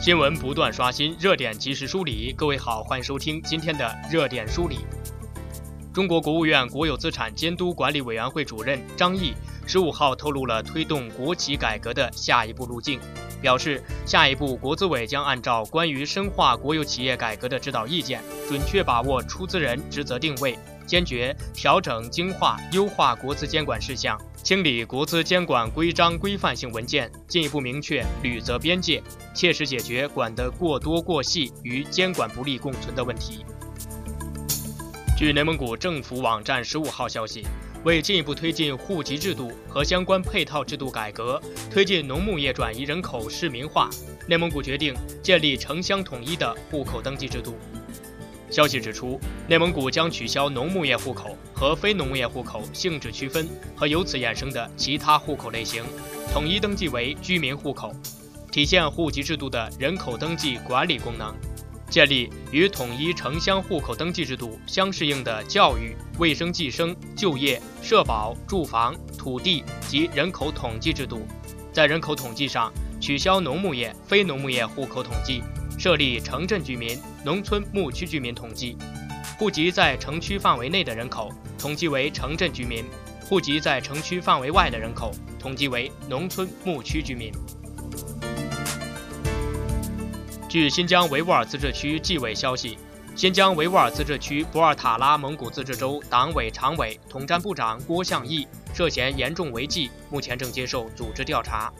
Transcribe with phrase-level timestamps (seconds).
[0.00, 2.32] 新闻不断刷新，热点及时梳理。
[2.32, 4.78] 各位好，欢迎收听今天的热点梳理。
[5.92, 9.34] 中国国务院国有资产监督管理委员会主任张毅
[9.66, 12.98] 十五号透露了推动国企改革的下一步路径，
[13.42, 20.58] 表示下一步国资委将按照关于深化国有企业改革的指导意见，准确把握出资人职责定位，
[20.90, 24.20] 坚决调整精化优化国资监管事项。
[24.42, 29.00] 清理国资监管规章规范性文件，进一步明确履责边界，
[29.32, 33.44] 切实解决管得过多过细与监管不力共存的问题。
[35.16, 37.46] 据内蒙古政府网站十五号消息，
[37.84, 43.88] 为进一步推进户籍制度和相关配套制度改革，推进农牧业转移人口市民化，
[44.26, 47.54] 内蒙古决定建立城乡统一的户口登记制度。
[48.50, 55.84] 消息指出，内蒙古将取消农牧业户口和非农牧业户口性质区分和由此衍生的其他户口类型，
[56.32, 57.94] 统一登记为居民户口，
[58.50, 61.32] 体现户籍制度的人口登记管理功能，
[61.88, 71.24] 建立与统一城乡户口登记制度相适应的教育、卫生计生、就业、社保、住房、土地及人口统计制度，
[71.72, 75.40] 在人口统计上取消农牧业、非农牧业户口统计。
[75.80, 78.76] 设立城镇居民、农村牧区居民统计，
[79.38, 82.84] 户籍在城区范围内的人口统计为城镇居民，
[83.24, 87.32] 户籍在城区范围外的人口统计为农村牧区居民。
[90.50, 92.76] 据新疆维吾尔自治区纪委消息，
[93.16, 101.72] 新疆维吾尔自治区博尔塔拉蒙古自治州党委常委、统战部长郭向义涉嫌严重违纪，目前正接受组织调查。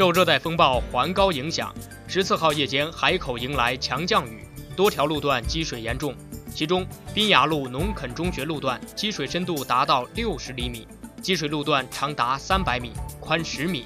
[0.00, 1.74] 受热带风暴环高影响，
[2.08, 6.14] 十四号夜间海口迎来强降雨，多条路段积水严重。
[6.54, 10.88] 其中，滨崖路农垦中学路段积水深度达到六十厘米，
[11.20, 13.84] 积水路段长达三百米，宽十米，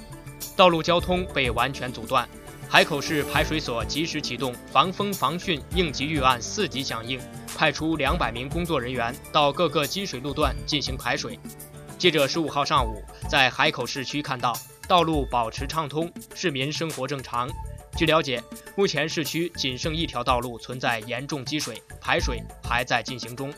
[0.54, 2.28] 道路交通被完全阻断。
[2.68, 7.18] 海口市排水所及时启动防风防汛应急预案四级响应，
[7.58, 11.36] 派出两百名工作人员到各个积水路段进行排水。
[11.98, 14.56] 记者十五号上午在海口市区看到。
[14.86, 17.48] 道路保持畅通，市民生活正常。
[17.96, 18.42] 据了解，
[18.76, 23.52] 目前市区仅剩一条道路存在严重积水，排水还在进行中。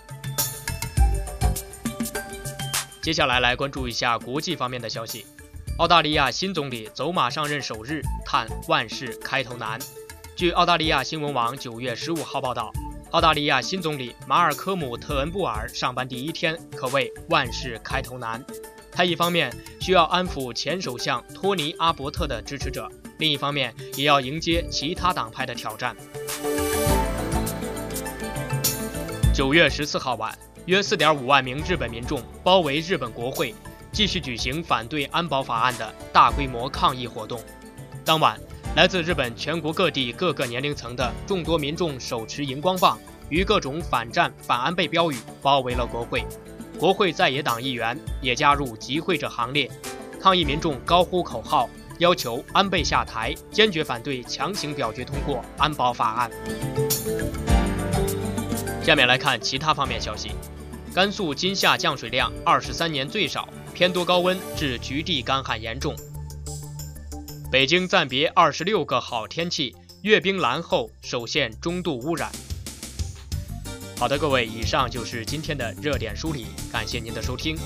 [3.03, 5.27] 接下来来关注一下国际方面的消息。
[5.79, 9.79] 澳大利亚新总理走马上任首日，叹万事开头难。
[10.37, 12.73] 据澳大利亚新闻网九月十五号报道，
[13.11, 18.45] 澳大利亚新总理马尔科姆特恩布尔上班第一天可谓万事开头难。
[18.97, 25.95] 他一方面需要安抚前首相托尼·阿伯特的支持者，另一方面也要迎接其他党派的挑战。
[29.35, 30.35] 九月十四号晚，
[30.65, 33.55] 约四点五万名日本民众包围日本国会，
[33.93, 37.39] 继续举行反对安保法案的大规模抗议活动。
[38.03, 38.41] 当晚，
[38.77, 46.25] 来自日本全国各地各个年龄层的众多民众手持荧光棒，与各种反战、反安倍标语包围了国会。
[46.79, 49.71] 国会在野党议员也加入集会者行列，
[50.21, 56.31] 抗议民众高呼口号，要求安倍下台，坚决反对强行表决通过安保法案。
[58.83, 60.33] 下面来看其他方面消息：
[60.95, 65.97] 甘肃今夏降水量二十三年最少，偏多高温致局地干旱严重。
[67.51, 72.31] 北京暂别二十六个好天气，阅兵蓝后首现中度污染。
[73.99, 77.57] 好的，各位，以上就是今天的热点梳理，感谢您的收听。